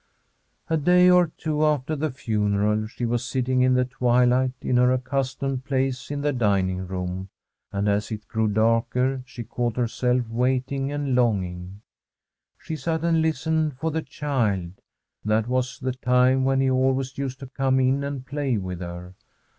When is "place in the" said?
5.63-6.33